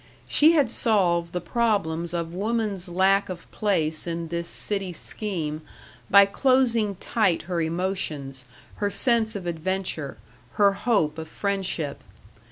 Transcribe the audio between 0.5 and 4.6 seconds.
had solved the problems of woman's lack of place in this